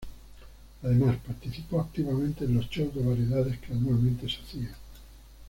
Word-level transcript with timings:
Además, 0.81 1.19
participó 1.27 1.79
activamente 1.79 2.45
en 2.45 2.55
los 2.55 2.67
shows 2.71 2.95
de 2.95 3.03
variedades 3.03 3.59
que 3.59 3.71
anualmente 3.73 4.27
se 4.27 4.41
hacían. 4.41 4.75